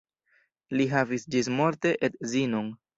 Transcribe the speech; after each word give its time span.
Li 0.79 0.87
havis 0.95 1.27
ĝismorte 1.37 1.95
edzinon. 2.11 2.79